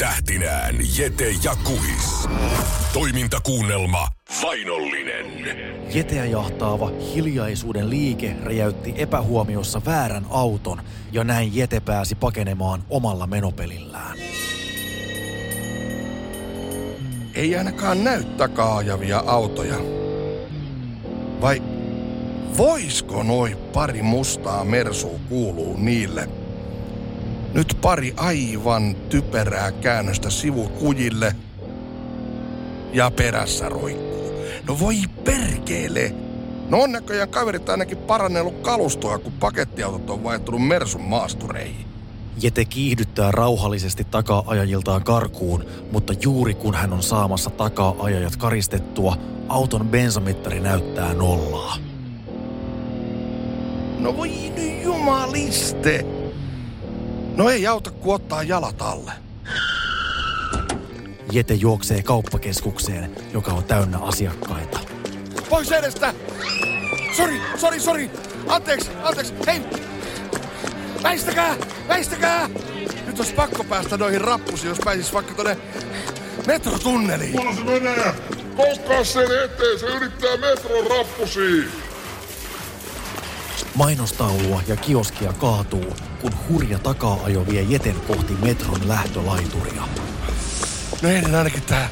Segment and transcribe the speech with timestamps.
[0.00, 2.28] tähtinään Jete ja Kuhis.
[2.92, 4.08] Toimintakuunnelma
[4.42, 5.26] Vainollinen.
[5.94, 10.82] Jeteä jahtaava hiljaisuuden liike räjäytti epähuomiossa väärän auton
[11.12, 14.18] ja näin Jete pääsi pakenemaan omalla menopelillään.
[17.34, 19.76] Ei ainakaan näy takaa ajavia autoja.
[21.40, 21.62] Vai
[22.56, 26.39] voisko noin pari mustaa mersua kuuluu niille?
[27.54, 31.36] Nyt pari aivan typerää käännöstä sivukujille
[32.92, 34.32] ja perässä roikkuu.
[34.68, 36.14] No voi perkeele!
[36.68, 41.86] No on näköjään kaverit ainakin parannellut kalustoa, kun pakettiautot on vaihtunut Mersun maastureihin.
[42.42, 49.16] Jete kiihdyttää rauhallisesti takaa-ajajiltaan karkuun, mutta juuri kun hän on saamassa takaa-ajajat karistettua,
[49.48, 51.76] auton bensamittari näyttää nollaa.
[53.98, 56.19] No voi nyt jumaliste!
[57.40, 59.12] No ei auta, kun ottaa jalat alle.
[61.32, 64.80] Jete juoksee kauppakeskukseen, joka on täynnä asiakkaita.
[65.48, 66.14] Pois edestä!
[67.16, 68.10] Sori, sori, sori!
[68.48, 69.60] Anteeksi, anteeksi, hei!
[71.02, 71.56] Väistäkää,
[71.88, 72.50] väistäkää!
[73.06, 75.56] Nyt olisi pakko päästä noihin rappusiin, jos pääsis vaikka tonne
[76.46, 77.36] metrotunneliin.
[77.36, 78.14] Mulla se menee!
[78.56, 81.89] Koskaa sen eteen, se yrittää metron rappusiin!
[83.80, 89.88] Mainostaulua ja kioskia kaatuu, kun hurja takaa-ajo vie Jeten kohti metron lähtölaituria.
[91.02, 91.88] No ennen ainakin tää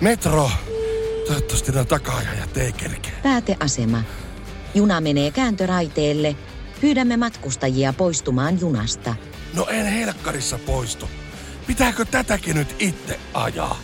[0.00, 0.50] metro.
[1.26, 3.12] Toivottavasti nämä takaaajajat ei kerkeä.
[3.22, 4.02] Pääteasema.
[4.74, 6.36] Juna menee kääntöraiteelle.
[6.80, 9.14] Pyydämme matkustajia poistumaan junasta.
[9.54, 11.08] No en helkkarissa poistu.
[11.66, 13.78] Pitääkö tätäkin nyt itse ajaa?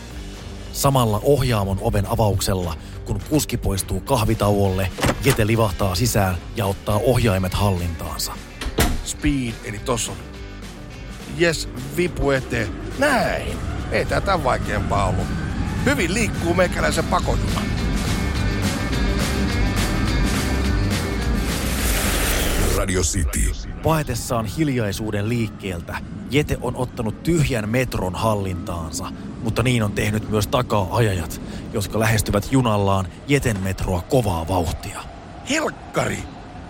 [0.75, 4.91] Samalla ohjaamon oven avauksella, kun kuski poistuu kahvitauolle,
[5.25, 8.33] Jete livahtaa sisään ja ottaa ohjaimet hallintaansa.
[9.05, 10.17] Speed, eli tossa on.
[11.37, 12.67] Jes, vipu eteen.
[12.99, 13.57] Näin.
[13.91, 15.27] Ei tää tämän vaikeampaa ollut.
[15.85, 17.61] Hyvin liikkuu meikäläisen pakotuma.
[22.77, 23.51] Radio City.
[23.83, 25.97] Paetessaan hiljaisuuden liikkeeltä,
[26.31, 29.11] Jete on ottanut tyhjän metron hallintaansa,
[29.45, 31.41] mutta niin on tehnyt myös takaa-ajajat,
[31.73, 35.01] jotka lähestyvät junallaan Jeten metroa kovaa vauhtia.
[35.49, 36.19] Helkkari!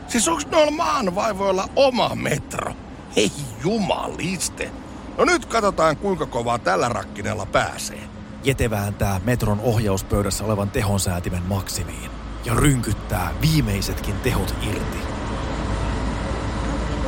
[0.07, 2.73] Siis onks noilla maanvaivoilla oma metro?
[3.15, 3.31] Hei
[3.63, 4.71] jumaliste!
[5.17, 8.01] No nyt katsotaan kuinka kovaa tällä rakkinella pääsee.
[8.43, 12.11] Jete vääntää metron ohjauspöydässä olevan tehonsäätimen maksimiin
[12.45, 14.97] ja rynkyttää viimeisetkin tehot irti.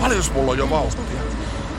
[0.01, 1.21] Paljos mulla on jo vauhtia?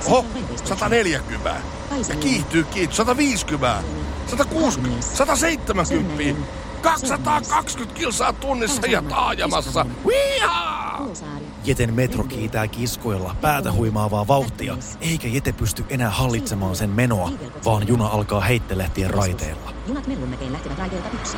[0.07, 0.25] Oho,
[0.65, 1.78] 140.
[2.21, 2.97] Kiihtyy kiihtyy.
[2.97, 3.83] 150.
[4.27, 5.03] 160.
[5.03, 6.47] 170.
[6.83, 9.87] 220 kilsaa tunnissa ja taajamassa.
[11.65, 17.31] Jeten metro kiitää kiskoilla päätä huimaavaa vauhtia, eikä Jete pysty enää hallitsemaan sen menoa,
[17.65, 19.73] vaan juna alkaa heittelehtien raiteilla.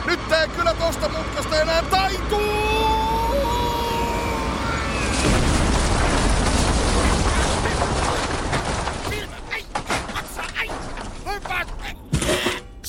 [0.06, 2.91] Nyt ei kyllä tosta mutkasta enää taituu!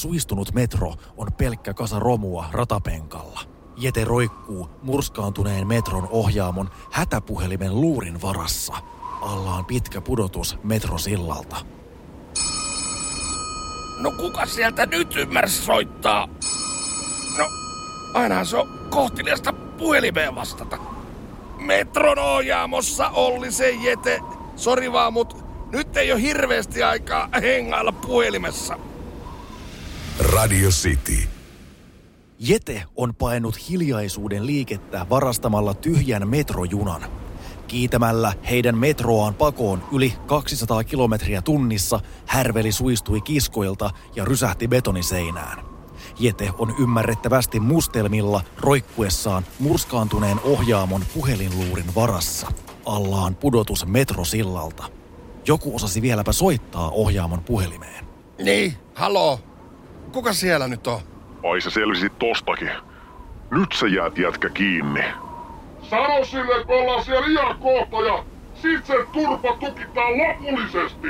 [0.01, 3.39] Suistunut metro on pelkkä kasa romua ratapenkalla.
[3.77, 8.73] Jete roikkuu murskaantuneen metron ohjaamon hätäpuhelimen luurin varassa.
[9.21, 11.55] Alla on pitkä pudotus metrosillalta.
[13.97, 16.27] No kuka sieltä nyt ymmärsi soittaa?
[17.37, 17.45] No,
[18.13, 20.77] ainahan se on kohteliasta puhelimeen vastata.
[21.57, 24.19] Metron ohjaamossa Olli se Jete.
[24.55, 25.37] Sori vaan, mut
[25.71, 28.90] nyt ei ole hirveästi aikaa hengailla puhelimessa.
[30.21, 31.27] Radio City.
[32.39, 37.01] Jete on painut hiljaisuuden liikettä varastamalla tyhjän metrojunan.
[37.67, 45.65] Kiitämällä heidän metroaan pakoon yli 200 kilometriä tunnissa härveli suistui kiskoilta ja rysähti betoniseinään.
[46.19, 52.47] Jete on ymmärrettävästi mustelmilla roikkuessaan murskaantuneen ohjaamon puhelinluurin varassa.
[52.85, 54.83] Allaan pudotus metrosillalta.
[55.47, 58.05] Joku osasi vieläpä soittaa ohjaamon puhelimeen.
[58.43, 59.50] Niin, haloo.
[60.11, 60.99] Kuka siellä nyt on?
[61.51, 62.69] Ai se selvisi tostakin.
[63.51, 65.03] Nyt sä jäät jätkä kiinni.
[65.89, 68.23] Sano sille, että me ollaan siellä ihan kohta ja
[68.53, 71.07] sit se turpa tukitaan lopullisesti.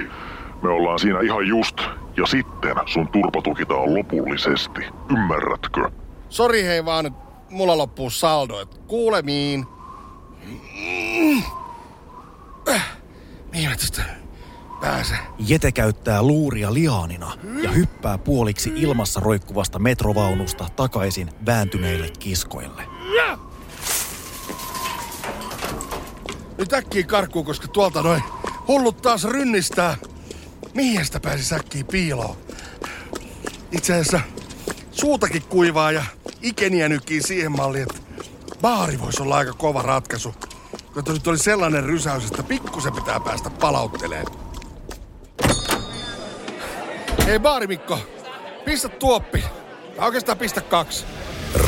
[0.62, 1.81] Me ollaan siinä ihan just.
[2.18, 4.81] Ja sitten sun turpa tukitaan lopullisesti.
[5.12, 5.89] Ymmärrätkö?
[6.30, 7.13] Sori hei vaan, nyt
[7.50, 8.62] mulla loppuu saldo.
[8.62, 9.65] Et kuulemiin.
[11.19, 11.44] Mm.
[12.69, 12.98] Äh,
[13.51, 13.69] Mihin
[14.81, 15.17] pääsen?
[15.39, 22.83] Jete käyttää luuria liaanina ja hyppää puoliksi ilmassa roikkuvasta metrovaunusta takaisin vääntyneille kiskoille.
[26.57, 28.23] Nyt äkkiä karkuun, koska tuolta noin
[28.67, 29.97] hullut taas rynnistää.
[30.73, 32.37] Mihin sitä pääsi säkkiin piiloon?
[33.71, 34.19] Itse asiassa
[34.91, 36.03] suutakin kuivaa ja
[36.41, 38.01] ikeniä nykii siihen malliin, että
[38.61, 40.35] baari voisi olla aika kova ratkaisu.
[40.95, 44.25] Mutta nyt oli sellainen rysäys, että pikkusen pitää päästä palautteleen.
[47.31, 47.99] Hei baarimikko,
[48.65, 49.43] pistä tuoppi.
[49.95, 51.05] Tai oikeastaan pistä kaksi.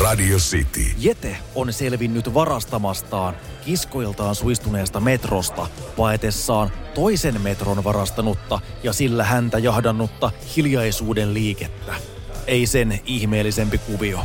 [0.00, 0.80] Radio City.
[0.98, 5.66] Jete on selvinnyt varastamastaan kiskoiltaan suistuneesta metrosta
[5.96, 11.94] paetessaan toisen metron varastanutta ja sillä häntä jahdannutta hiljaisuuden liikettä.
[12.46, 14.20] Ei sen ihmeellisempi kuvio.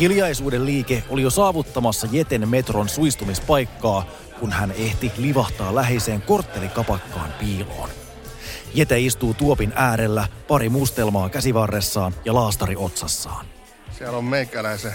[0.00, 4.06] Hiljaisuuden liike oli jo saavuttamassa Jeten metron suistumispaikkaa,
[4.40, 7.90] kun hän ehti livahtaa läheiseen korttelikapakkaan piiloon.
[8.74, 13.46] Jete istuu tuopin äärellä, pari mustelmaa käsivarressaan ja laastari otsassaan.
[13.98, 14.92] Siellä on meikäläisen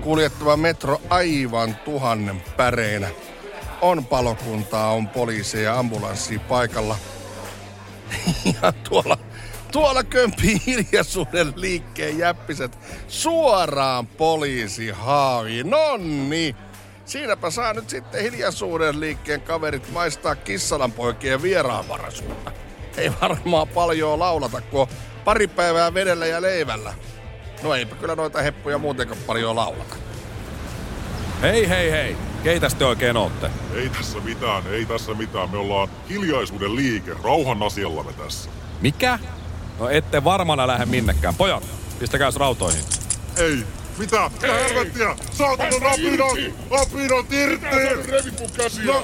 [0.00, 3.08] kuljettava metro aivan tuhannen päreinä.
[3.80, 6.96] On palokuntaa, on poliiseja ja ambulanssia paikalla.
[8.62, 9.18] Ja tuolla,
[9.72, 12.78] tuolla kömpii hiljaisuuden liikkeen jäppiset
[13.08, 15.70] suoraan poliisihaaviin.
[15.70, 16.56] Nonni!
[17.04, 22.63] Siinäpä saa nyt sitten hiljaisuuden liikkeen kaverit maistaa Kissalan poikien vieraanvaraisuutta.
[22.96, 24.88] Ei varmaan paljon laulata, kun on
[25.24, 26.94] pari päivää vedellä ja leivällä.
[27.62, 29.96] No eipä kyllä noita heppuja muutenkaan paljon laulata.
[31.42, 32.16] Hei, hei, hei.
[32.44, 33.50] Keitäs te oikein ootte?
[33.74, 35.50] Ei tässä mitään, ei tässä mitään.
[35.50, 38.50] Me ollaan hiljaisuuden liike, rauhan asialla me tässä.
[38.80, 39.18] Mikä?
[39.78, 41.34] No ette varmana lähde minnekään.
[41.34, 41.64] Pojat,
[41.98, 42.84] pistäkääs rautoihin.
[43.36, 43.64] Ei,
[43.98, 44.30] mitä?
[44.30, 45.16] Mitä helvettiä?
[45.32, 46.38] Saatana rapinot!
[46.70, 47.66] Rapinot irti!
[48.10, 48.84] Revit mun käsiä!
[48.84, 49.02] No!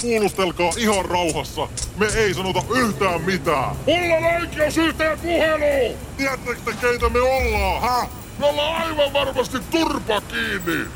[0.00, 1.68] Kuulustelkaa ihan rauhassa.
[1.96, 3.76] Me ei sanota yhtään mitään.
[3.86, 5.98] Mulla on oikeus yhteen puheluun!
[6.16, 8.06] Tiedättekö te keitä me ollaan, hä?
[8.38, 10.86] Me ollaan aivan varmasti turpa kiinni!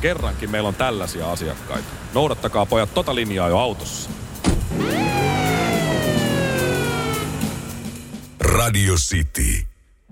[0.00, 1.88] Kerrankin meillä on tällaisia asiakkaita.
[2.14, 4.10] Noudattakaa pojat tota linjaa jo autossa.
[8.40, 9.66] Radio City.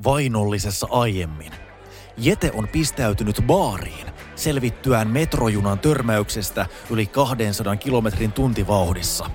[0.04, 1.67] Vainollisessa aiemmin.
[2.18, 4.06] Jete on pistäytynyt baariin
[4.36, 9.30] selvittyään metrojunan törmäyksestä yli 200 kilometrin tuntivauhdissa.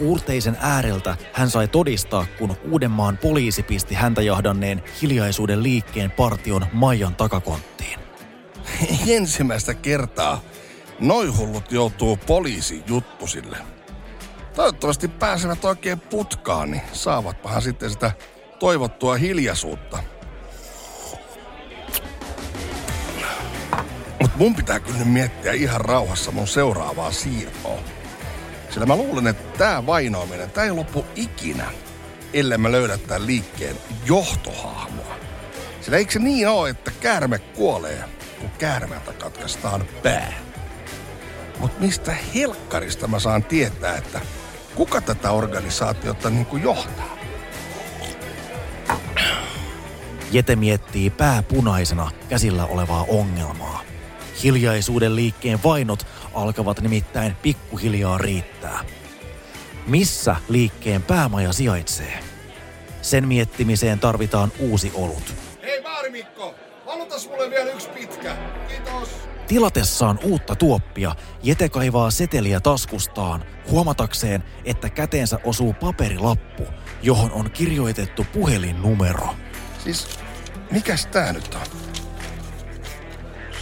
[0.00, 7.14] Huurteisen ääreltä hän sai todistaa, kun Uudenmaan poliisi pisti häntä jahdanneen hiljaisuuden liikkeen partion Maijan
[7.14, 8.00] takakonttiin.
[9.08, 10.40] Ensimmäistä kertaa
[11.00, 13.58] noihullut joutuu poliisin juttusille.
[14.54, 18.12] Toivottavasti pääsevät oikein putkaan, niin saavatpahan sitten sitä
[18.58, 19.98] toivottua hiljaisuutta.
[24.40, 27.78] Mun pitää kyllä miettiä ihan rauhassa mun seuraavaa siirtoa.
[28.70, 31.70] Sillä mä luulen, että tää vainoaminen, tää ei loppu ikinä,
[32.32, 33.76] ellei mä löydä tämän liikkeen
[34.06, 35.16] johtohahmoa.
[35.80, 38.04] Sillä eikö se niin ole, että käärme kuolee,
[38.40, 40.32] kun käärmeeltä katkaistaan pää?
[41.58, 44.20] Mutta mistä helkkarista mä saan tietää, että
[44.74, 47.18] kuka tätä organisaatiota niin kuin johtaa?
[50.32, 53.90] Jete miettii pää punaisena käsillä olevaa ongelmaa.
[54.42, 58.84] Hiljaisuuden liikkeen vainot alkavat nimittäin pikkuhiljaa riittää.
[59.86, 62.18] Missä liikkeen päämaja sijaitsee?
[63.02, 65.34] Sen miettimiseen tarvitaan uusi olut.
[65.62, 66.54] Hei Baarimikko,
[66.86, 68.36] halutas mulle vielä yksi pitkä.
[68.68, 69.08] Kiitos.
[69.46, 76.66] Tilatessaan uutta tuoppia, Jete kaivaa seteliä taskustaan, huomatakseen, että käteensä osuu paperilappu,
[77.02, 79.34] johon on kirjoitettu puhelinnumero.
[79.84, 80.08] Siis,
[80.70, 81.89] mikäs tää nyt on?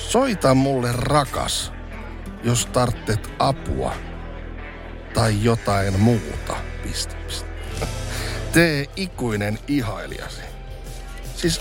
[0.08, 1.72] Soita mulle rakas,
[2.44, 3.94] jos tarttet apua
[5.14, 6.56] tai jotain muuta.
[6.82, 7.46] Piste, piste.
[8.52, 10.40] Tee ikuinen ihailijasi.
[11.36, 11.60] Siis,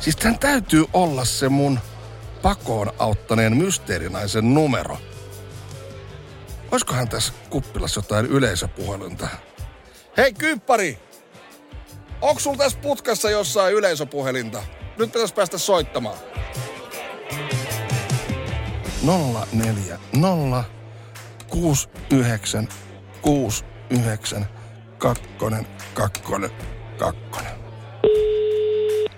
[0.00, 1.78] siis tän täytyy olla se mun
[2.42, 4.98] pakoon auttaneen mysteerinaisen numero.
[6.70, 9.28] Oiskohan tässä kuppilassa jotain yleisöpuhelinta?
[10.16, 10.98] Hei kymppari!
[12.20, 14.62] Onko sulla tässä putkassa jossain yleisöpuhelinta?
[14.98, 16.16] Nyt pitäisi päästä soittamaan.
[19.02, 20.64] 04 0
[21.48, 22.68] 69
[23.22, 24.46] 69
[24.98, 26.50] kakkonen, kakkonen,
[26.98, 27.52] kakkonen.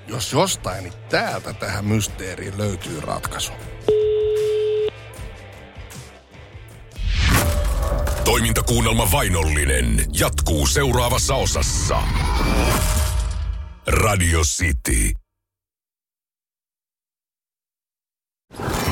[0.08, 3.52] Jos jostain, niin täältä tähän mysteeriin löytyy ratkaisu.
[8.24, 12.02] Toimintakuunnelma Vainollinen jatkuu seuraavassa osassa.
[13.86, 15.19] Radio City.